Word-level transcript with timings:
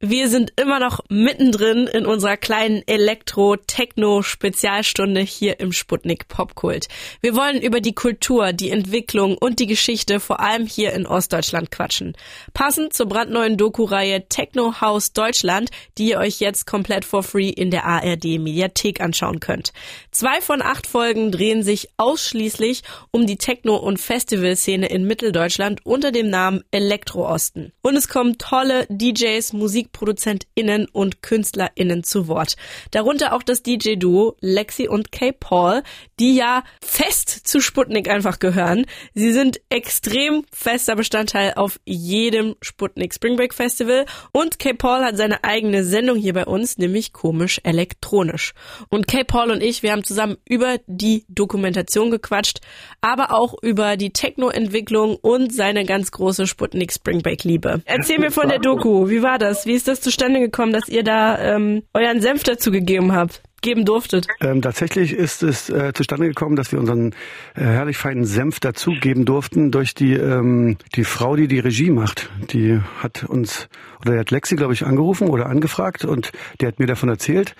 Wir 0.00 0.28
sind 0.28 0.52
immer 0.60 0.78
noch 0.78 1.00
mittendrin 1.08 1.86
in 1.86 2.04
unserer 2.04 2.36
kleinen 2.36 2.82
Elektro-Techno-Spezialstunde 2.86 5.22
hier 5.22 5.58
im 5.58 5.72
Sputnik 5.72 6.28
Popkult. 6.28 6.88
Wir 7.22 7.34
wollen 7.34 7.62
über 7.62 7.80
die 7.80 7.94
Kultur, 7.94 8.52
die 8.52 8.68
Entwicklung 8.68 9.38
und 9.38 9.58
die 9.58 9.66
Geschichte 9.66 10.20
vor 10.20 10.40
allem 10.40 10.66
hier 10.66 10.92
in 10.92 11.06
Ostdeutschland 11.06 11.70
quatschen. 11.70 12.14
Passend 12.52 12.92
zur 12.92 13.06
brandneuen 13.06 13.56
Doku-Reihe 13.56 14.28
Techno 14.28 14.82
House 14.82 15.14
Deutschland, 15.14 15.70
die 15.96 16.10
ihr 16.10 16.18
euch 16.18 16.40
jetzt 16.40 16.66
komplett 16.66 17.06
for 17.06 17.22
free 17.22 17.48
in 17.48 17.70
der 17.70 17.86
ARD 17.86 18.38
Mediathek 18.38 19.00
anschauen 19.00 19.40
könnt. 19.40 19.72
Zwei 20.10 20.42
von 20.42 20.60
acht 20.60 20.86
Folgen 20.86 21.32
drehen 21.32 21.62
sich 21.62 21.88
ausschließlich 21.96 22.82
um 23.12 23.26
die 23.26 23.38
Techno- 23.38 23.76
und 23.76 23.98
Festivalszene 23.98 24.90
in 24.90 25.06
Mitteldeutschland 25.06 25.80
unter 25.86 26.12
dem 26.12 26.28
Namen 26.28 26.64
Elektro-Osten. 26.70 27.72
Und 27.80 27.96
es 27.96 28.08
kommen 28.08 28.36
tolle 28.36 28.86
DJs, 28.90 29.54
Musik 29.54 29.85
MusikproduzentInnen 29.86 30.86
und 30.92 31.22
KünstlerInnen 31.22 32.04
zu 32.04 32.28
Wort. 32.28 32.56
Darunter 32.90 33.34
auch 33.34 33.42
das 33.42 33.62
DJ-Duo 33.62 34.36
Lexi 34.40 34.88
und 34.88 35.12
Kay 35.12 35.32
Paul, 35.32 35.82
die 36.18 36.36
ja 36.36 36.64
fest 36.82 37.28
zu 37.46 37.60
Sputnik 37.60 38.08
einfach 38.08 38.38
gehören. 38.38 38.86
Sie 39.14 39.32
sind 39.32 39.60
extrem 39.68 40.44
fester 40.52 40.96
Bestandteil 40.96 41.54
auf 41.56 41.80
jedem 41.84 42.56
Sputnik 42.60 43.14
Spring 43.14 43.36
Break 43.36 43.54
Festival 43.54 44.06
und 44.32 44.58
Kay 44.58 44.74
Paul 44.74 45.04
hat 45.04 45.16
seine 45.16 45.44
eigene 45.44 45.84
Sendung 45.84 46.16
hier 46.16 46.34
bei 46.34 46.44
uns, 46.44 46.78
nämlich 46.78 47.12
komisch 47.12 47.60
elektronisch. 47.64 48.52
Und 48.88 49.06
Kay 49.08 49.24
Paul 49.24 49.50
und 49.50 49.62
ich, 49.62 49.82
wir 49.82 49.92
haben 49.92 50.04
zusammen 50.04 50.36
über 50.48 50.78
die 50.86 51.24
Dokumentation 51.28 52.10
gequatscht, 52.10 52.60
aber 53.00 53.32
auch 53.32 53.54
über 53.62 53.96
die 53.96 54.12
Techno-Entwicklung 54.12 55.16
und 55.16 55.52
seine 55.52 55.84
ganz 55.84 56.10
große 56.10 56.46
Sputnik 56.46 56.92
Spring 56.92 57.22
Break 57.22 57.44
Liebe. 57.44 57.82
Erzähl 57.84 58.18
mir 58.18 58.30
von 58.30 58.48
der 58.48 58.58
Doku, 58.58 59.08
wie 59.08 59.22
war 59.22 59.38
das? 59.38 59.66
Wie 59.66 59.75
ist 59.76 59.88
das 59.88 60.00
zustande 60.00 60.40
gekommen, 60.40 60.72
dass 60.72 60.88
ihr 60.88 61.04
da 61.04 61.38
ähm, 61.38 61.82
euren 61.94 62.20
Senf 62.20 62.42
dazu 62.42 62.70
gegeben 62.70 63.12
habt? 63.12 63.42
Geben 63.60 63.84
durftet? 63.84 64.26
Ähm, 64.40 64.62
tatsächlich 64.62 65.12
ist 65.12 65.42
es 65.42 65.70
äh, 65.70 65.92
zustande 65.94 66.28
gekommen, 66.28 66.56
dass 66.56 66.72
wir 66.72 66.78
unseren 66.78 67.12
äh, 67.54 67.62
herrlich 67.62 67.96
feinen 67.96 68.24
Senf 68.24 68.60
dazugeben 68.60 69.24
durften 69.24 69.70
durch 69.70 69.94
die 69.94 70.14
ähm, 70.14 70.76
die 70.94 71.04
Frau, 71.04 71.36
die 71.36 71.48
die 71.48 71.58
Regie 71.58 71.90
macht. 71.90 72.30
Die 72.52 72.80
hat 73.00 73.24
uns 73.24 73.68
oder 74.00 74.12
der 74.12 74.20
hat 74.20 74.30
Lexi, 74.30 74.56
glaube 74.56 74.74
ich, 74.74 74.84
angerufen 74.84 75.28
oder 75.28 75.46
angefragt 75.46 76.04
und 76.04 76.32
der 76.60 76.68
hat 76.68 76.78
mir 76.78 76.86
davon 76.86 77.08
erzählt 77.08 77.54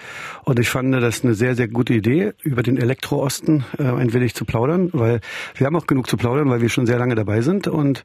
und 0.45 0.59
ich 0.59 0.69
fand 0.69 0.95
das 0.95 1.25
eine 1.25 1.35
sehr 1.35 1.55
sehr 1.55 1.69
gute 1.69 1.95
Idee, 1.95 2.33
über 2.43 2.63
den 2.63 2.77
Elektro-Osten 2.77 3.65
äh, 3.79 3.85
ein 3.85 4.13
wenig 4.13 4.35
zu 4.35 4.45
plaudern, 4.45 4.91
weil 4.93 5.21
wir 5.57 5.67
haben 5.67 5.77
auch 5.77 5.87
genug 5.87 6.09
zu 6.09 6.17
plaudern, 6.17 6.51
weil 6.51 6.61
wir 6.61 6.69
schon 6.69 6.87
sehr 6.87 6.99
lange 6.99 7.15
dabei 7.15 7.41
sind 7.41 7.67
und 7.67 8.05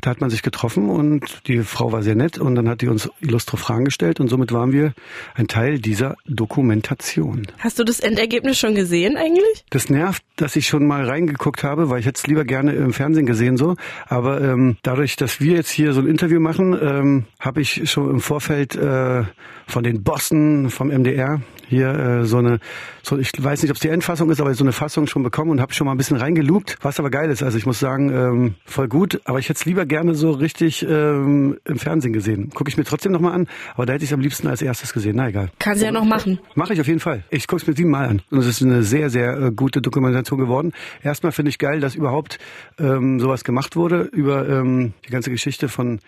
da 0.00 0.10
hat 0.10 0.20
man 0.20 0.30
sich 0.30 0.42
getroffen 0.42 0.90
und 0.90 1.46
die 1.46 1.60
Frau 1.60 1.92
war 1.92 2.02
sehr 2.02 2.16
nett 2.16 2.38
und 2.38 2.54
dann 2.54 2.68
hat 2.68 2.82
die 2.82 2.88
uns 2.88 3.08
illustre 3.20 3.56
Fragen 3.56 3.84
gestellt 3.84 4.20
und 4.20 4.28
somit 4.28 4.52
waren 4.52 4.72
wir 4.72 4.92
ein 5.34 5.48
Teil 5.48 5.78
dieser 5.78 6.16
Dokumentation. 6.26 7.27
Millionen. 7.28 7.46
Hast 7.58 7.78
du 7.78 7.84
das 7.84 8.00
Endergebnis 8.00 8.58
schon 8.58 8.74
gesehen 8.74 9.16
eigentlich? 9.16 9.64
Das 9.70 9.90
nervt, 9.90 10.22
dass 10.36 10.56
ich 10.56 10.66
schon 10.66 10.86
mal 10.86 11.04
reingeguckt 11.04 11.62
habe, 11.62 11.90
weil 11.90 12.00
ich 12.00 12.06
hätte 12.06 12.18
es 12.18 12.26
lieber 12.26 12.44
gerne 12.44 12.72
im 12.72 12.92
Fernsehen 12.92 13.26
gesehen 13.26 13.56
so. 13.56 13.76
Aber 14.06 14.40
ähm, 14.40 14.76
dadurch, 14.82 15.16
dass 15.16 15.40
wir 15.40 15.54
jetzt 15.54 15.70
hier 15.70 15.92
so 15.92 16.00
ein 16.00 16.06
Interview 16.06 16.40
machen, 16.40 16.76
ähm, 16.80 17.24
habe 17.40 17.60
ich 17.60 17.90
schon 17.90 18.10
im 18.10 18.20
Vorfeld 18.20 18.76
äh, 18.76 19.24
von 19.66 19.84
den 19.84 20.02
Bossen 20.02 20.70
vom 20.70 20.88
MDR 20.88 21.40
hier 21.68 21.88
äh, 21.90 22.24
so 22.24 22.38
eine, 22.38 22.60
so 23.02 23.18
ich 23.18 23.30
weiß 23.36 23.62
nicht, 23.62 23.70
ob 23.70 23.76
es 23.76 23.82
die 23.82 23.88
Endfassung 23.88 24.30
ist, 24.30 24.40
aber 24.40 24.54
so 24.54 24.64
eine 24.64 24.72
Fassung 24.72 25.06
schon 25.06 25.22
bekommen 25.22 25.50
und 25.50 25.60
habe 25.60 25.74
schon 25.74 25.84
mal 25.84 25.92
ein 25.92 25.98
bisschen 25.98 26.16
reingelugt, 26.16 26.78
was 26.80 26.98
aber 26.98 27.10
geil 27.10 27.30
ist. 27.30 27.42
Also 27.42 27.58
ich 27.58 27.66
muss 27.66 27.78
sagen, 27.78 28.10
ähm, 28.10 28.54
voll 28.64 28.88
gut, 28.88 29.20
aber 29.24 29.38
ich 29.38 29.48
hätte 29.48 29.58
es 29.58 29.64
lieber 29.66 29.84
gerne 29.84 30.14
so 30.14 30.30
richtig 30.30 30.86
ähm, 30.88 31.58
im 31.64 31.78
Fernsehen 31.78 32.12
gesehen. 32.12 32.50
Gucke 32.50 32.70
ich 32.70 32.76
mir 32.76 32.84
trotzdem 32.84 33.12
nochmal 33.12 33.34
an, 33.34 33.48
aber 33.74 33.84
da 33.84 33.92
hätte 33.92 34.04
ich 34.04 34.10
es 34.10 34.14
am 34.14 34.20
liebsten 34.20 34.48
als 34.48 34.62
erstes 34.62 34.92
gesehen. 34.94 35.16
Na 35.16 35.28
egal. 35.28 35.50
Kann 35.58 35.76
sie 35.76 35.84
ja 35.84 35.92
noch 35.92 36.04
machen. 36.04 36.38
Mache 36.54 36.72
ich 36.72 36.80
auf 36.80 36.86
jeden 36.86 37.00
Fall. 37.00 37.17
Ich 37.30 37.46
gucke 37.46 37.62
es 37.62 37.66
mir 37.66 37.74
siebenmal 37.74 38.08
an. 38.08 38.22
Und 38.30 38.38
es 38.38 38.46
ist 38.46 38.62
eine 38.62 38.82
sehr, 38.82 39.10
sehr 39.10 39.38
äh, 39.38 39.52
gute 39.52 39.80
Dokumentation 39.80 40.38
geworden. 40.38 40.72
Erstmal 41.02 41.32
finde 41.32 41.50
ich 41.50 41.58
geil, 41.58 41.80
dass 41.80 41.94
überhaupt 41.94 42.38
ähm, 42.78 43.20
sowas 43.20 43.44
gemacht 43.44 43.76
wurde 43.76 44.02
über 44.02 44.48
ähm, 44.48 44.94
die 45.06 45.10
ganze 45.10 45.30
Geschichte 45.30 45.68
von 45.68 46.00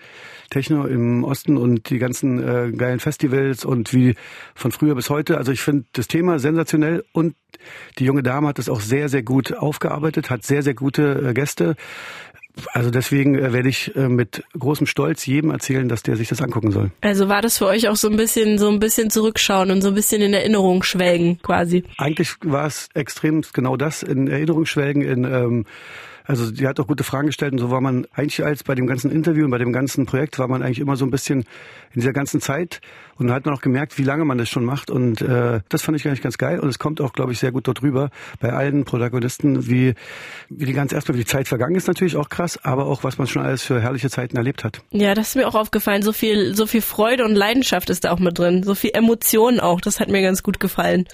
Techno 0.50 0.84
im 0.84 1.22
Osten 1.24 1.56
und 1.56 1.90
die 1.90 1.98
ganzen 1.98 2.42
äh, 2.42 2.72
geilen 2.72 2.98
Festivals 2.98 3.64
und 3.64 3.94
wie 3.94 4.16
von 4.54 4.72
früher 4.72 4.94
bis 4.94 5.08
heute. 5.08 5.38
Also 5.38 5.52
ich 5.52 5.60
finde 5.60 5.84
das 5.92 6.08
Thema 6.08 6.38
sensationell 6.38 7.04
und 7.12 7.34
die 7.98 8.04
junge 8.04 8.22
Dame 8.22 8.48
hat 8.48 8.58
es 8.58 8.68
auch 8.68 8.80
sehr, 8.80 9.08
sehr 9.08 9.22
gut 9.22 9.56
aufgearbeitet, 9.56 10.30
hat 10.30 10.44
sehr, 10.44 10.62
sehr 10.62 10.74
gute 10.74 11.28
äh, 11.30 11.34
Gäste. 11.34 11.76
Also 12.72 12.90
deswegen 12.90 13.38
äh, 13.38 13.52
werde 13.52 13.68
ich 13.68 13.94
äh, 13.96 14.08
mit 14.08 14.44
großem 14.58 14.86
Stolz 14.86 15.26
jedem 15.26 15.50
erzählen, 15.50 15.88
dass 15.88 16.02
der 16.02 16.16
sich 16.16 16.28
das 16.28 16.42
angucken 16.42 16.72
soll. 16.72 16.90
Also 17.00 17.28
war 17.28 17.42
das 17.42 17.58
für 17.58 17.66
euch 17.66 17.88
auch 17.88 17.96
so 17.96 18.08
ein 18.08 18.16
bisschen 18.16 18.58
so 18.58 18.68
ein 18.68 18.78
bisschen 18.78 19.10
zurückschauen 19.10 19.70
und 19.70 19.82
so 19.82 19.88
ein 19.88 19.94
bisschen 19.94 20.22
in 20.22 20.34
Erinnerung 20.34 20.82
schwelgen 20.82 21.38
quasi? 21.42 21.84
Eigentlich 21.96 22.34
war 22.42 22.66
es 22.66 22.88
extrem 22.94 23.42
genau 23.52 23.76
das, 23.76 24.02
in 24.02 24.28
Erinnerung 24.28 24.66
schwelgen, 24.66 25.02
in 25.02 25.24
ähm, 25.24 25.64
also 26.30 26.48
die 26.52 26.68
hat 26.68 26.78
auch 26.78 26.86
gute 26.86 27.02
Fragen 27.02 27.26
gestellt 27.26 27.52
und 27.52 27.58
so 27.58 27.70
war 27.72 27.80
man 27.80 28.06
eigentlich 28.14 28.44
als 28.44 28.62
bei 28.62 28.76
dem 28.76 28.86
ganzen 28.86 29.10
Interview 29.10 29.46
und 29.46 29.50
bei 29.50 29.58
dem 29.58 29.72
ganzen 29.72 30.06
Projekt 30.06 30.38
war 30.38 30.46
man 30.46 30.62
eigentlich 30.62 30.78
immer 30.78 30.94
so 30.94 31.04
ein 31.04 31.10
bisschen 31.10 31.40
in 31.92 32.00
dieser 32.00 32.12
ganzen 32.12 32.40
Zeit 32.40 32.80
und 33.16 33.32
hat 33.32 33.46
man 33.46 33.54
auch 33.56 33.60
gemerkt, 33.60 33.98
wie 33.98 34.04
lange 34.04 34.24
man 34.24 34.38
das 34.38 34.48
schon 34.48 34.64
macht 34.64 34.92
und 34.92 35.20
äh, 35.22 35.58
das 35.68 35.82
fand 35.82 35.98
ich 35.98 36.06
eigentlich 36.06 36.22
ganz 36.22 36.38
geil 36.38 36.60
und 36.60 36.68
es 36.68 36.78
kommt 36.78 37.00
auch, 37.00 37.12
glaube 37.14 37.32
ich, 37.32 37.40
sehr 37.40 37.50
gut 37.50 37.66
dort 37.66 37.82
rüber 37.82 38.10
bei 38.38 38.52
allen 38.52 38.84
Protagonisten, 38.84 39.68
wie, 39.68 39.94
wie 40.48 40.66
die 40.66 40.72
ganze 40.72 40.94
erstmal 40.94 41.16
wie 41.16 41.22
die 41.22 41.26
Zeit 41.26 41.48
vergangen 41.48 41.74
ist 41.74 41.88
natürlich 41.88 42.14
auch 42.14 42.28
krass, 42.28 42.60
aber 42.62 42.86
auch 42.86 43.02
was 43.02 43.18
man 43.18 43.26
schon 43.26 43.42
alles 43.42 43.64
für 43.64 43.80
herrliche 43.80 44.08
Zeiten 44.08 44.36
erlebt 44.36 44.62
hat. 44.62 44.82
Ja, 44.92 45.14
das 45.14 45.30
ist 45.30 45.34
mir 45.34 45.48
auch 45.48 45.56
aufgefallen. 45.56 46.02
So 46.02 46.12
viel, 46.12 46.54
so 46.54 46.66
viel 46.66 46.80
Freude 46.80 47.24
und 47.24 47.34
Leidenschaft 47.34 47.90
ist 47.90 48.04
da 48.04 48.12
auch 48.12 48.20
mit 48.20 48.38
drin, 48.38 48.62
so 48.62 48.76
viel 48.76 48.90
Emotionen 48.94 49.58
auch. 49.58 49.80
Das 49.80 49.98
hat 49.98 50.08
mir 50.08 50.22
ganz 50.22 50.44
gut 50.44 50.60
gefallen 50.60 51.08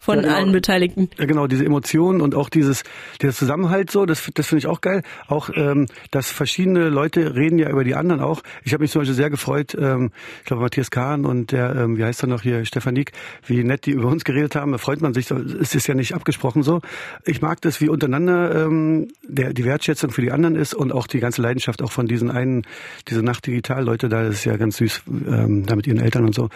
von 0.00 0.16
ja, 0.16 0.22
genau. 0.22 0.34
allen 0.34 0.52
Beteiligten. 0.52 1.10
Ja, 1.18 1.26
genau, 1.26 1.46
diese 1.46 1.64
Emotionen 1.64 2.20
und 2.22 2.34
auch 2.34 2.48
dieses, 2.48 2.82
dieser 3.20 3.34
Zusammenhalt 3.34 3.90
so, 3.90 4.06
das, 4.06 4.28
das 4.34 4.46
finde 4.46 4.60
ich 4.60 4.66
auch 4.66 4.80
geil. 4.80 5.02
Auch, 5.28 5.50
ähm, 5.54 5.86
dass 6.10 6.30
verschiedene 6.30 6.88
Leute 6.88 7.36
reden 7.36 7.58
ja 7.58 7.68
über 7.68 7.84
die 7.84 7.94
anderen 7.94 8.20
auch. 8.20 8.42
Ich 8.64 8.72
habe 8.72 8.82
mich 8.82 8.90
zum 8.90 9.02
Beispiel 9.02 9.14
sehr 9.14 9.30
gefreut, 9.30 9.76
ähm, 9.78 10.10
ich 10.38 10.46
glaube 10.46 10.62
Matthias 10.62 10.90
Kahn 10.90 11.26
und 11.26 11.52
der, 11.52 11.76
ähm, 11.76 11.98
wie 11.98 12.04
heißt 12.04 12.24
er 12.24 12.28
noch 12.28 12.42
hier, 12.42 12.64
Stefanik, 12.64 13.12
wie 13.46 13.62
nett 13.62 13.84
die 13.84 13.92
über 13.92 14.08
uns 14.08 14.24
geredet 14.24 14.56
haben, 14.56 14.72
da 14.72 14.78
freut 14.78 15.02
man 15.02 15.12
sich, 15.12 15.30
es 15.30 15.74
ist 15.74 15.86
ja 15.86 15.94
nicht 15.94 16.14
abgesprochen 16.14 16.62
so. 16.62 16.80
Ich 17.26 17.42
mag 17.42 17.60
das, 17.60 17.80
wie 17.82 17.90
untereinander 17.90 18.64
ähm, 18.64 19.08
der, 19.22 19.52
die 19.52 19.64
Wertschätzung 19.66 20.10
für 20.10 20.22
die 20.22 20.32
anderen 20.32 20.56
ist 20.56 20.72
und 20.72 20.92
auch 20.92 21.06
die 21.06 21.20
ganze 21.20 21.42
Leidenschaft 21.42 21.82
auch 21.82 21.92
von 21.92 22.06
diesen 22.06 22.30
einen, 22.30 22.62
diese 23.08 23.22
Nacht 23.22 23.46
digital 23.46 23.84
Leute 23.84 24.08
da, 24.08 24.24
das 24.24 24.36
ist 24.36 24.44
ja 24.44 24.56
ganz 24.56 24.78
süß, 24.78 25.02
ähm, 25.08 25.66
da 25.66 25.76
mit 25.76 25.86
ihren 25.86 26.00
Eltern 26.00 26.24
und 26.24 26.34
so. 26.34 26.48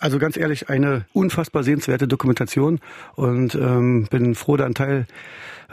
Also 0.00 0.18
ganz 0.18 0.38
ehrlich, 0.38 0.70
eine 0.70 1.04
unfassbar 1.12 1.62
sehenswerte 1.62 2.08
Dokumentation 2.08 2.80
und 3.14 3.54
ähm, 3.54 4.06
bin 4.10 4.34
froh, 4.34 4.56
da 4.56 4.64
einen 4.64 4.74
Teil 4.74 5.06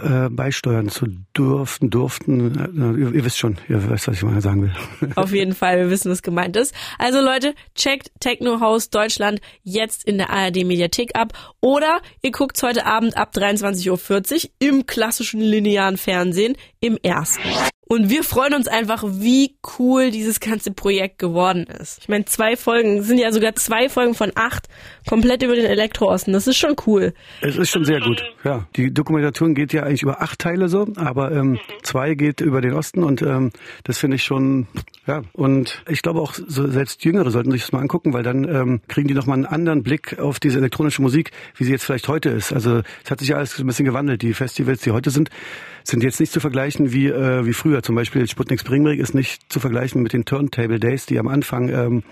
äh, 0.01 0.29
beisteuern 0.29 0.90
zu 0.90 1.06
dürfen, 1.38 1.90
durften. 1.90 2.57
Äh, 2.57 3.00
ihr, 3.00 3.13
ihr, 3.13 3.25
wisst 3.25 3.38
schon, 3.38 3.57
ihr 3.69 3.90
wisst, 3.90 4.07
was 4.07 4.16
ich 4.16 4.24
mal 4.24 4.41
sagen 4.41 4.63
will. 4.63 5.12
Auf 5.16 5.34
jeden 5.34 5.53
Fall, 5.53 5.78
wir 5.78 5.90
wissen, 5.90 6.12
was 6.12 6.24
gemeint 6.24 6.56
ist. 6.56 6.74
Also 6.97 7.22
Leute, 7.22 7.53
checkt 7.75 8.12
Techno 8.19 8.59
House 8.59 8.90
Deutschland 8.90 9.40
jetzt 9.63 10.03
in 10.06 10.18
der 10.18 10.29
ARD 10.31 10.66
Mediathek 10.66 11.16
ab 11.16 11.34
oder 11.62 12.01
ihr 12.22 12.31
guckt 12.31 12.62
heute 12.63 12.85
Abend 12.85 13.18
ab 13.18 13.34
23.40 13.35 14.45
Uhr 14.45 14.50
im 14.59 14.85
klassischen 14.85 15.41
linearen 15.41 15.97
Fernsehen 15.97 16.56
im 16.80 16.97
ersten. 16.97 17.41
Und 17.94 18.09
wir 18.09 18.24
freuen 18.24 18.56
uns 18.56 18.68
einfach, 18.68 19.04
wie 19.08 19.54
cool 19.78 20.09
dieses 20.09 20.40
ganze 20.40 20.72
Projekt 20.72 21.20
geworden 21.20 21.68
ist. 21.68 22.00
Ich 22.02 22.09
meine, 22.09 22.26
zwei 22.26 22.56
Folgen, 22.56 23.04
sind 23.04 23.20
ja 23.20 23.31
sogar 23.31 23.54
zwei 23.54 23.88
Folgen 23.88 24.16
von 24.16 24.31
acht, 24.34 24.68
komplett 25.08 25.44
über 25.44 25.56
den 25.56 25.66
Elektroosten. 25.66 26.34
Das 26.34 26.48
ist 26.48 26.58
schon 26.58 26.76
cool. 26.88 27.14
Es 27.42 27.56
ist 27.56 27.70
schon 27.70 27.86
sehr 27.86 28.00
gut, 28.00 28.24
ja. 28.44 28.66
Die 28.76 28.92
Dokumentation 28.92 29.54
geht 29.54 29.74
ja 29.74 29.84
eigentlich 29.84 30.02
über 30.02 30.24
acht 30.24 30.40
Teile 30.40 30.70
so, 30.70 30.88
aber 30.96 31.31
ähm, 31.34 31.59
zwei 31.84 32.16
geht 32.16 32.42
über 32.42 32.62
den 32.62 32.74
Osten 32.74 33.04
und 33.04 33.22
ähm, 33.22 33.52
das 33.84 34.00
finde 34.00 34.16
ich 34.16 34.24
schon, 34.24 34.66
ja. 35.06 35.22
Und 35.34 35.84
ich 35.88 36.02
glaube 36.02 36.20
auch, 36.20 36.34
so 36.34 36.68
selbst 36.68 37.06
Jüngere 37.06 37.30
sollten 37.30 37.52
sich 37.52 37.62
das 37.62 37.74
mal 37.74 37.80
angucken, 37.81 38.12
weil 38.12 38.24
dann 38.24 38.44
ähm, 38.46 38.81
kriegen 38.88 39.08
die 39.08 39.13
nochmal 39.13 39.36
einen 39.36 39.46
anderen 39.46 39.84
Blick 39.84 40.18
auf 40.18 40.39
diese 40.39 40.57
elektronische 40.57 41.04
Musik, 41.04 41.30
wie 41.57 41.66
sie 41.66 41.72
jetzt 41.72 41.84
vielleicht 41.84 42.07
heute 42.07 42.30
ist. 42.30 42.54
Also 42.54 42.81
es 43.04 43.12
hat 43.12 43.19
sich 43.19 43.30
ja 43.30 43.38
alles 43.38 43.60
ein 43.60 43.68
bisschen 43.68 43.86
gewandelt. 43.86 44.24
Die 44.24 44.34
Festivals, 44.34 44.81
die 44.81 44.89
heute 44.89 45.12
sind, 45.12 45.30
sind 45.84 46.04
jetzt 46.04 46.19
nicht 46.19 46.31
zu 46.31 46.39
vergleichen 46.39 46.92
wie, 46.92 47.07
äh, 47.07 47.46
wie 47.46 47.54
früher. 47.54 47.82
Zum 47.83 47.95
Beispiel 47.95 48.27
Sputnik 48.27 48.62
Spring 48.62 48.83
Break 48.83 49.00
ist 49.00 49.13
nicht 49.13 49.51
zu 49.51 49.59
vergleichen 49.59 50.01
mit 50.01 50.13
den 50.13 50.25
Turntable 50.25 50.80
Days, 50.80 51.06
die 51.06 51.19
am 51.19 51.27
Anfang, 51.27 51.69
ähm, 51.69 52.03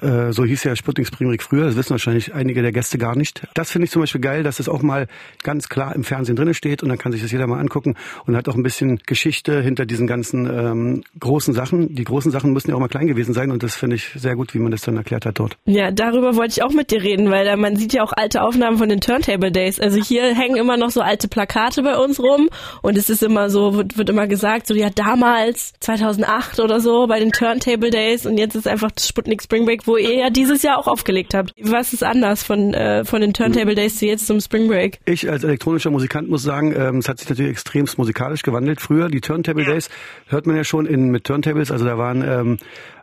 äh, 0.00 0.32
so 0.32 0.44
hieß 0.44 0.64
ja 0.64 0.76
Sputnik 0.76 1.06
Spring 1.06 1.28
Break 1.28 1.42
früher, 1.42 1.64
das 1.64 1.76
wissen 1.76 1.90
wahrscheinlich 1.90 2.32
einige 2.32 2.62
der 2.62 2.72
Gäste 2.72 2.96
gar 2.96 3.16
nicht. 3.16 3.46
Das 3.54 3.70
finde 3.70 3.86
ich 3.86 3.90
zum 3.90 4.02
Beispiel 4.02 4.20
geil, 4.20 4.42
dass 4.42 4.60
es 4.60 4.68
auch 4.68 4.82
mal 4.82 5.08
ganz 5.42 5.68
klar 5.68 5.94
im 5.94 6.04
Fernsehen 6.04 6.36
drinne 6.36 6.54
steht 6.54 6.82
und 6.82 6.88
dann 6.88 6.98
kann 6.98 7.12
sich 7.12 7.22
das 7.22 7.32
jeder 7.32 7.46
mal 7.46 7.58
angucken 7.58 7.96
und 8.26 8.36
hat 8.36 8.48
auch 8.48 8.54
ein 8.54 8.62
bisschen 8.62 8.98
Geschichte 9.06 9.60
hinter 9.62 9.86
diesen 9.86 10.06
ganzen 10.06 10.46
ähm, 10.46 11.02
großen 11.18 11.54
Sachen. 11.54 11.94
Die 11.94 12.04
großen 12.04 12.30
Sachen 12.30 12.52
müssen 12.52 12.70
ja 12.70 12.76
auch 12.76 12.80
mal 12.80 12.88
klein 12.88 13.06
gewesen 13.06 13.34
sein 13.34 13.50
und 13.50 13.62
das 13.62 13.74
finde 13.74 13.96
ich 13.96 14.10
sehr 14.14 14.36
gut, 14.36 14.54
wie 14.54 14.58
man 14.58 14.70
das 14.70 14.82
dann 14.82 14.96
erklärt 14.96 15.26
hat 15.26 15.38
dort. 15.38 15.56
Ja, 15.64 15.90
darüber 15.90 16.36
wollte 16.36 16.52
ich 16.52 16.62
auch 16.62 16.72
mit 16.72 16.90
dir 16.90 17.02
reden, 17.02 17.30
weil 17.30 17.44
da, 17.44 17.56
man 17.56 17.76
sieht 17.76 17.92
ja 17.92 18.02
auch 18.02 18.12
alte 18.12 18.42
Aufnahmen 18.42 18.78
von 18.78 18.88
den 18.88 19.00
Turntable 19.00 19.50
Days. 19.50 19.80
Also 19.80 20.02
hier 20.02 20.34
hängen 20.34 20.56
immer 20.56 20.76
noch 20.76 20.90
so 20.90 21.00
alte 21.00 21.28
Plakate 21.28 21.82
bei 21.82 21.96
uns 21.96 22.20
rum 22.20 22.48
und 22.82 22.96
es 22.96 23.10
ist 23.10 23.22
immer 23.22 23.50
so, 23.50 23.74
wird, 23.74 23.98
wird 23.98 24.08
immer 24.10 24.26
gesagt, 24.26 24.66
so 24.66 24.74
ja, 24.74 24.89
ja 24.90 25.04
damals 25.04 25.72
2008 25.80 26.60
oder 26.60 26.80
so 26.80 27.06
bei 27.06 27.18
den 27.18 27.32
Turntable 27.32 27.90
Days 27.90 28.26
und 28.26 28.38
jetzt 28.38 28.54
ist 28.54 28.66
einfach 28.66 28.90
das 28.90 29.08
Sputnik 29.08 29.42
Spring 29.42 29.64
Break, 29.64 29.86
wo 29.86 29.96
ihr 29.96 30.14
ja 30.14 30.30
dieses 30.30 30.62
Jahr 30.62 30.78
auch 30.78 30.86
aufgelegt 30.86 31.34
habt. 31.34 31.52
Was 31.60 31.92
ist 31.92 32.02
anders 32.02 32.42
von, 32.42 32.74
äh, 32.74 33.04
von 33.04 33.20
den 33.20 33.32
Turntable 33.32 33.74
Days 33.74 33.98
zu 33.98 34.06
jetzt 34.06 34.26
zum 34.26 34.40
Spring 34.40 34.68
Break? 34.68 34.98
Ich 35.04 35.30
als 35.30 35.44
elektronischer 35.44 35.90
Musikant 35.90 36.28
muss 36.28 36.42
sagen, 36.42 36.74
ähm, 36.76 36.98
es 36.98 37.08
hat 37.08 37.18
sich 37.18 37.28
natürlich 37.28 37.52
extremst 37.52 37.98
musikalisch 37.98 38.42
gewandelt. 38.42 38.80
Früher, 38.80 39.08
die 39.08 39.20
Turntable 39.20 39.64
Days, 39.64 39.88
hört 40.28 40.46
man 40.46 40.56
ja 40.56 40.64
schon 40.64 40.86
in, 40.86 41.10
mit 41.10 41.24
Turntables, 41.24 41.70
also 41.70 41.84
da 41.84 41.98
waren 41.98 42.22
ähm, 42.22 42.58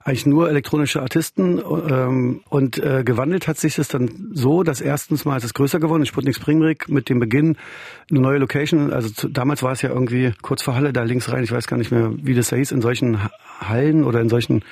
eigentlich 0.07 0.25
nur 0.25 0.49
elektronische 0.49 1.01
Artisten 1.01 1.59
ähm, 1.59 2.39
und 2.47 2.77
äh, 2.77 3.03
gewandelt 3.03 3.49
hat 3.49 3.57
sich 3.57 3.75
das 3.75 3.89
dann 3.89 4.29
so, 4.31 4.63
dass 4.63 4.79
erstens 4.79 5.25
mal 5.25 5.35
ist 5.35 5.43
es 5.43 5.53
größer 5.53 5.81
geworden, 5.81 6.03
in 6.03 6.05
Sputnik 6.05 6.33
Springbrick 6.33 6.87
mit 6.87 7.09
dem 7.09 7.19
Beginn 7.19 7.57
eine 8.09 8.21
neue 8.21 8.37
Location, 8.37 8.93
also 8.93 9.09
zu, 9.09 9.27
damals 9.27 9.63
war 9.63 9.73
es 9.73 9.81
ja 9.81 9.89
irgendwie 9.89 10.31
kurz 10.41 10.63
vor 10.63 10.75
Halle 10.75 10.93
da 10.93 11.03
links 11.03 11.29
rein, 11.29 11.43
ich 11.43 11.51
weiß 11.51 11.67
gar 11.67 11.75
nicht 11.75 11.91
mehr, 11.91 12.13
wie 12.15 12.35
das 12.35 12.47
da 12.47 12.55
hieß, 12.55 12.71
in 12.71 12.81
solchen 12.81 13.19
Hallen 13.59 14.05
oder 14.05 14.21
in 14.21 14.29
solchen, 14.29 14.63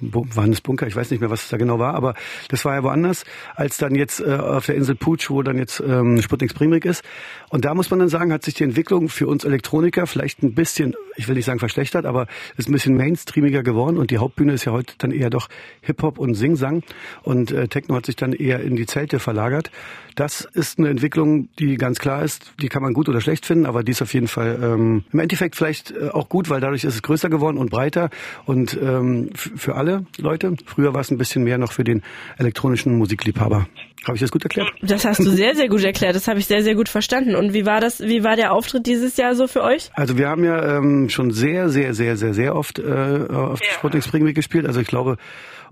waren 0.00 0.50
es 0.50 0.62
Bunker, 0.62 0.86
ich 0.86 0.96
weiß 0.96 1.10
nicht 1.10 1.20
mehr, 1.20 1.28
was 1.28 1.42
es 1.42 1.48
da 1.50 1.58
genau 1.58 1.78
war, 1.78 1.94
aber 1.94 2.14
das 2.48 2.64
war 2.64 2.74
ja 2.74 2.82
woanders, 2.82 3.24
als 3.56 3.76
dann 3.76 3.94
jetzt 3.94 4.20
äh, 4.20 4.32
auf 4.32 4.64
der 4.64 4.76
Insel 4.76 4.94
Putsch, 4.94 5.28
wo 5.28 5.42
dann 5.42 5.58
jetzt 5.58 5.82
ähm, 5.86 6.22
Sputnik 6.22 6.52
Springbrick 6.52 6.86
ist. 6.86 7.04
Und 7.50 7.66
da 7.66 7.74
muss 7.74 7.90
man 7.90 7.98
dann 7.98 8.08
sagen, 8.08 8.32
hat 8.32 8.44
sich 8.44 8.54
die 8.54 8.64
Entwicklung 8.64 9.10
für 9.10 9.26
uns 9.26 9.44
Elektroniker 9.44 10.06
vielleicht 10.06 10.42
ein 10.42 10.54
bisschen, 10.54 10.94
ich 11.16 11.28
will 11.28 11.34
nicht 11.34 11.44
sagen 11.44 11.58
verschlechtert, 11.58 12.06
aber 12.06 12.28
ist 12.56 12.68
ein 12.68 12.72
bisschen 12.72 12.96
mainstreamiger 12.96 13.62
geworden 13.62 13.98
und 13.98 14.10
die 14.10 14.18
Hauptbühne 14.18 14.54
ist 14.54 14.64
ja 14.64 14.69
heute 14.72 14.94
dann 14.98 15.10
eher 15.10 15.30
doch 15.30 15.48
Hip-Hop 15.82 16.18
und 16.18 16.34
Sing-Sang 16.34 16.82
und 17.22 17.52
äh, 17.52 17.68
Techno 17.68 17.96
hat 17.96 18.06
sich 18.06 18.16
dann 18.16 18.32
eher 18.32 18.60
in 18.60 18.76
die 18.76 18.86
Zelte 18.86 19.18
verlagert. 19.18 19.70
Das 20.16 20.46
ist 20.52 20.78
eine 20.78 20.88
Entwicklung, 20.88 21.48
die 21.58 21.76
ganz 21.76 21.98
klar 21.98 22.22
ist, 22.22 22.52
die 22.60 22.68
kann 22.68 22.82
man 22.82 22.92
gut 22.92 23.08
oder 23.08 23.20
schlecht 23.20 23.46
finden, 23.46 23.66
aber 23.66 23.82
die 23.82 23.92
ist 23.92 24.02
auf 24.02 24.12
jeden 24.12 24.28
Fall 24.28 24.58
ähm, 24.62 25.04
im 25.12 25.18
Endeffekt 25.18 25.56
vielleicht 25.56 25.92
äh, 25.92 26.08
auch 26.08 26.28
gut, 26.28 26.50
weil 26.50 26.60
dadurch 26.60 26.84
ist 26.84 26.94
es 26.94 27.02
größer 27.02 27.30
geworden 27.30 27.58
und 27.58 27.70
breiter 27.70 28.10
und 28.44 28.78
ähm, 28.82 29.30
für 29.34 29.76
alle 29.76 30.04
Leute. 30.18 30.56
Früher 30.66 30.94
war 30.94 31.00
es 31.00 31.10
ein 31.10 31.18
bisschen 31.18 31.44
mehr 31.44 31.58
noch 31.58 31.72
für 31.72 31.84
den 31.84 32.02
elektronischen 32.38 32.96
Musikliebhaber. 32.98 33.66
Habe 34.06 34.16
ich 34.16 34.22
das 34.22 34.30
gut 34.30 34.42
erklärt? 34.44 34.70
Das 34.80 35.04
hast 35.04 35.20
du 35.20 35.30
sehr, 35.30 35.54
sehr 35.54 35.68
gut 35.68 35.84
erklärt. 35.84 36.14
Das 36.14 36.26
habe 36.26 36.38
ich 36.38 36.46
sehr, 36.46 36.62
sehr 36.62 36.74
gut 36.74 36.88
verstanden. 36.88 37.34
Und 37.34 37.52
wie 37.52 37.66
war 37.66 37.80
das? 37.80 38.00
Wie 38.00 38.24
war 38.24 38.34
der 38.34 38.52
Auftritt 38.52 38.86
dieses 38.86 39.18
Jahr 39.18 39.34
so 39.34 39.46
für 39.46 39.62
euch? 39.62 39.90
Also 39.92 40.16
wir 40.16 40.28
haben 40.28 40.42
ja 40.42 40.78
ähm, 40.78 41.10
schon 41.10 41.32
sehr, 41.32 41.68
sehr, 41.68 41.92
sehr, 41.92 42.16
sehr, 42.16 42.32
sehr 42.32 42.56
oft 42.56 42.78
äh, 42.78 43.26
auf 43.30 43.60
ja. 43.60 43.72
Sputnik 43.72 44.02
Spring 44.02 44.32
gespielt. 44.32 44.59
Also 44.66 44.80
ich 44.80 44.88
glaube 44.88 45.16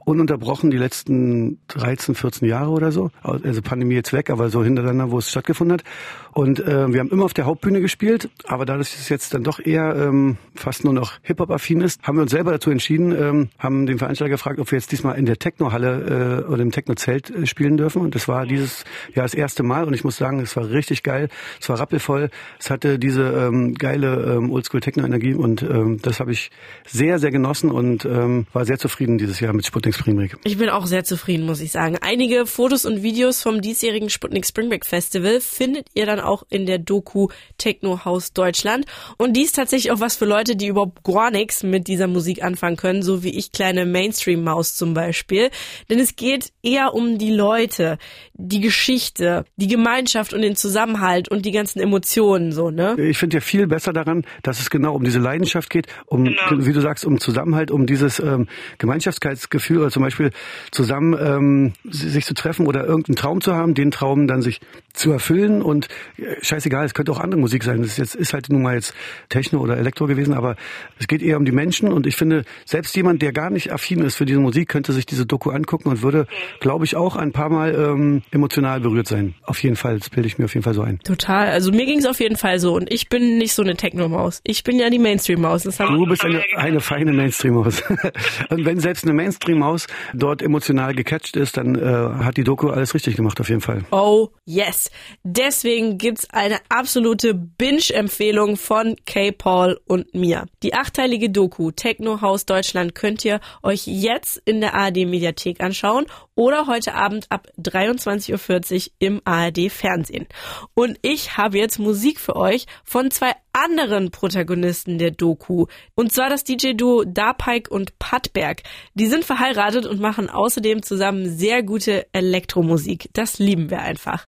ununterbrochen 0.08 0.70
die 0.70 0.78
letzten 0.78 1.58
13, 1.68 2.14
14 2.14 2.48
Jahre 2.48 2.70
oder 2.70 2.92
so. 2.92 3.10
Also 3.22 3.60
Pandemie 3.62 3.94
jetzt 3.94 4.12
weg, 4.12 4.30
aber 4.30 4.48
so 4.48 4.64
hintereinander, 4.64 5.10
wo 5.10 5.18
es 5.18 5.30
stattgefunden 5.30 5.74
hat. 5.74 5.84
Und 6.32 6.60
äh, 6.60 6.92
wir 6.92 7.00
haben 7.00 7.10
immer 7.10 7.24
auf 7.24 7.34
der 7.34 7.46
Hauptbühne 7.46 7.80
gespielt, 7.80 8.30
aber 8.46 8.64
dadurch, 8.64 8.90
dass 8.90 9.00
es 9.00 9.08
jetzt 9.08 9.34
dann 9.34 9.42
doch 9.42 9.58
eher 9.58 9.96
ähm, 9.96 10.36
fast 10.54 10.84
nur 10.84 10.94
noch 10.94 11.14
Hip-Hop-affin 11.22 11.80
ist, 11.80 12.02
haben 12.02 12.16
wir 12.16 12.22
uns 12.22 12.30
selber 12.30 12.52
dazu 12.52 12.70
entschieden, 12.70 13.12
ähm, 13.12 13.48
haben 13.58 13.86
den 13.86 13.98
Veranstalter 13.98 14.30
gefragt, 14.30 14.60
ob 14.60 14.70
wir 14.70 14.78
jetzt 14.78 14.92
diesmal 14.92 15.18
in 15.18 15.26
der 15.26 15.38
Techno-Halle 15.38 16.44
äh, 16.46 16.50
oder 16.50 16.62
im 16.62 16.70
Techno-Zelt 16.70 17.30
äh, 17.30 17.46
spielen 17.46 17.76
dürfen. 17.76 18.00
Und 18.00 18.14
das 18.14 18.28
war 18.28 18.46
dieses 18.46 18.84
Jahr 19.14 19.24
das 19.24 19.34
erste 19.34 19.62
Mal 19.62 19.84
und 19.84 19.94
ich 19.94 20.04
muss 20.04 20.16
sagen, 20.16 20.40
es 20.40 20.56
war 20.56 20.70
richtig 20.70 21.02
geil. 21.02 21.28
Es 21.60 21.68
war 21.68 21.78
rappelvoll. 21.78 22.30
Es 22.58 22.70
hatte 22.70 22.98
diese 22.98 23.22
ähm, 23.24 23.74
geile 23.74 24.36
ähm, 24.36 24.50
Oldschool-Techno-Energie 24.50 25.34
und 25.34 25.62
ähm, 25.62 25.98
das 26.00 26.20
habe 26.20 26.32
ich 26.32 26.50
sehr, 26.86 27.18
sehr 27.18 27.30
genossen 27.30 27.70
und 27.70 28.04
ähm, 28.04 28.46
war 28.52 28.64
sehr 28.64 28.78
zufrieden 28.78 29.18
dieses 29.18 29.40
Jahr 29.40 29.52
mit 29.52 29.66
Sputnik 29.66 29.97
Spring 29.98 30.16
Break. 30.16 30.36
Ich 30.44 30.58
bin 30.58 30.68
auch 30.68 30.86
sehr 30.86 31.04
zufrieden, 31.04 31.46
muss 31.46 31.60
ich 31.60 31.72
sagen. 31.72 31.96
Einige 32.00 32.46
Fotos 32.46 32.84
und 32.84 33.02
Videos 33.02 33.42
vom 33.42 33.60
diesjährigen 33.60 34.10
Sputnik 34.10 34.46
Spring 34.46 34.68
Break 34.68 34.86
Festival 34.86 35.40
findet 35.40 35.86
ihr 35.94 36.06
dann 36.06 36.20
auch 36.20 36.44
in 36.48 36.66
der 36.66 36.78
Doku 36.78 37.28
Techno 37.58 38.04
House 38.04 38.32
Deutschland. 38.32 38.86
Und 39.16 39.36
die 39.36 39.42
ist 39.42 39.56
tatsächlich 39.56 39.92
auch 39.92 40.00
was 40.00 40.16
für 40.16 40.24
Leute, 40.24 40.56
die 40.56 40.68
überhaupt 40.68 41.04
gar 41.04 41.30
nichts 41.30 41.62
mit 41.62 41.88
dieser 41.88 42.06
Musik 42.06 42.42
anfangen 42.42 42.76
können, 42.76 43.02
so 43.02 43.22
wie 43.22 43.36
ich 43.36 43.52
kleine 43.52 43.86
Mainstream-Maus 43.86 44.74
zum 44.74 44.94
Beispiel. 44.94 45.50
Denn 45.90 45.98
es 45.98 46.16
geht 46.16 46.52
eher 46.62 46.94
um 46.94 47.18
die 47.18 47.32
Leute, 47.32 47.98
die 48.34 48.60
Geschichte, 48.60 49.44
die 49.56 49.66
Gemeinschaft 49.66 50.32
und 50.32 50.42
den 50.42 50.56
Zusammenhalt 50.56 51.28
und 51.28 51.44
die 51.44 51.52
ganzen 51.52 51.80
Emotionen 51.80 52.52
so, 52.52 52.70
ne? 52.70 52.96
Ich 52.98 53.18
finde 53.18 53.38
ja 53.38 53.40
viel 53.40 53.66
besser 53.66 53.92
daran, 53.92 54.24
dass 54.42 54.60
es 54.60 54.70
genau 54.70 54.94
um 54.94 55.04
diese 55.04 55.18
Leidenschaft 55.18 55.70
geht, 55.70 55.86
um, 56.06 56.24
genau. 56.24 56.38
wie 56.50 56.72
du 56.72 56.80
sagst, 56.80 57.04
um 57.04 57.18
Zusammenhalt, 57.18 57.70
um 57.70 57.86
dieses 57.86 58.20
ähm, 58.20 58.48
Gemeinschaftsgefühl 58.78 59.78
oder 59.88 59.92
zum 59.92 60.02
Beispiel 60.02 60.30
zusammen 60.70 61.16
ähm, 61.18 61.72
sich 61.90 62.24
zu 62.24 62.34
treffen 62.34 62.66
oder 62.66 62.84
irgendeinen 62.84 63.16
Traum 63.16 63.40
zu 63.40 63.54
haben, 63.54 63.74
den 63.74 63.90
Traum 63.90 64.26
dann 64.26 64.42
sich 64.42 64.60
zu 64.92 65.12
erfüllen 65.12 65.62
und 65.62 65.88
äh, 66.18 66.34
scheißegal, 66.42 66.84
es 66.84 66.94
könnte 66.94 67.12
auch 67.12 67.20
andere 67.20 67.40
Musik 67.40 67.64
sein. 67.64 67.80
Das 67.82 67.92
ist 67.92 67.98
jetzt 67.98 68.14
ist 68.14 68.32
halt 68.34 68.50
nun 68.50 68.62
mal 68.62 68.74
jetzt 68.74 68.94
Techno 69.28 69.60
oder 69.60 69.76
Elektro 69.76 70.06
gewesen, 70.06 70.34
aber 70.34 70.56
es 70.98 71.06
geht 71.06 71.22
eher 71.22 71.36
um 71.36 71.44
die 71.44 71.52
Menschen 71.52 71.92
und 71.92 72.06
ich 72.06 72.16
finde, 72.16 72.44
selbst 72.64 72.94
jemand, 72.96 73.22
der 73.22 73.32
gar 73.32 73.50
nicht 73.50 73.72
affin 73.72 74.00
ist 74.00 74.16
für 74.16 74.26
diese 74.26 74.40
Musik, 74.40 74.68
könnte 74.68 74.92
sich 74.92 75.06
diese 75.06 75.24
Doku 75.24 75.50
angucken 75.50 75.88
und 75.88 76.02
würde, 76.02 76.26
glaube 76.60 76.84
ich, 76.84 76.96
auch 76.96 77.16
ein 77.16 77.32
paar 77.32 77.48
Mal 77.48 77.74
ähm, 77.74 78.22
emotional 78.30 78.80
berührt 78.80 79.06
sein. 79.06 79.34
Auf 79.44 79.62
jeden 79.62 79.76
Fall, 79.76 79.98
das 79.98 80.10
bilde 80.10 80.26
ich 80.26 80.38
mir 80.38 80.46
auf 80.46 80.54
jeden 80.54 80.64
Fall 80.64 80.74
so 80.74 80.82
ein. 80.82 80.98
Total, 81.00 81.48
also 81.48 81.70
mir 81.70 81.86
ging 81.86 81.98
es 81.98 82.06
auf 82.06 82.20
jeden 82.20 82.36
Fall 82.36 82.58
so 82.58 82.74
und 82.74 82.92
ich 82.92 83.08
bin 83.08 83.38
nicht 83.38 83.54
so 83.54 83.62
eine 83.62 83.76
Techno-Maus. 83.76 84.40
Ich 84.44 84.64
bin 84.64 84.78
ja 84.78 84.90
die 84.90 84.98
Mainstream-Maus. 84.98 85.62
Du 85.62 86.06
bist 86.06 86.24
eine, 86.24 86.42
eine 86.56 86.80
feine 86.80 87.12
Mainstream-Maus. 87.12 87.82
und 88.50 88.64
wenn 88.64 88.80
selbst 88.80 89.04
eine 89.04 89.14
Mainstream-Maus 89.14 89.67
dort 90.14 90.42
emotional 90.42 90.94
gecatcht 90.94 91.36
ist, 91.36 91.56
dann 91.56 91.74
äh, 91.74 92.24
hat 92.24 92.36
die 92.36 92.44
Doku 92.44 92.68
alles 92.68 92.94
richtig 92.94 93.16
gemacht 93.16 93.40
auf 93.40 93.48
jeden 93.48 93.60
Fall. 93.60 93.84
Oh 93.90 94.28
yes. 94.44 94.90
Deswegen 95.22 95.98
gibt's 95.98 96.28
eine 96.30 96.58
absolute 96.68 97.34
Binge-Empfehlung 97.34 98.56
von 98.56 98.96
K-Paul 99.06 99.80
und 99.86 100.14
mir. 100.14 100.46
Die 100.62 100.74
achteilige 100.74 101.30
Doku 101.30 101.70
Techno 101.70 102.20
House 102.20 102.46
Deutschland 102.46 102.94
könnt 102.94 103.24
ihr 103.24 103.40
euch 103.62 103.86
jetzt 103.86 104.40
in 104.44 104.60
der 104.60 104.74
ARD 104.74 105.06
Mediathek 105.06 105.60
anschauen 105.60 106.06
oder 106.34 106.66
heute 106.66 106.94
Abend 106.94 107.26
ab 107.30 107.48
23.40 107.58 108.74
Uhr 108.86 108.92
im 109.00 109.20
ARD 109.24 109.70
Fernsehen. 109.70 110.26
Und 110.74 110.98
ich 111.02 111.36
habe 111.36 111.58
jetzt 111.58 111.78
Musik 111.78 112.20
für 112.20 112.36
euch 112.36 112.66
von 112.84 113.10
zwei 113.10 113.32
anderen 113.52 114.10
Protagonisten 114.10 114.98
der 114.98 115.10
Doku. 115.10 115.66
Und 115.94 116.12
zwar 116.12 116.30
das 116.30 116.44
DJ-Duo 116.44 117.04
Darpike 117.04 117.70
und 117.70 117.98
Patberg. 117.98 118.62
Die 118.94 119.06
sind 119.06 119.24
verheiratet 119.58 119.86
und 119.86 120.00
machen 120.00 120.30
außerdem 120.30 120.82
zusammen 120.82 121.28
sehr 121.28 121.62
gute 121.62 122.06
Elektromusik. 122.12 123.10
Das 123.12 123.38
lieben 123.38 123.70
wir 123.70 123.80
einfach. 123.80 124.24